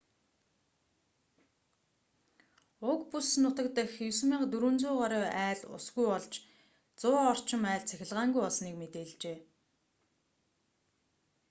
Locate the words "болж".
6.13-6.33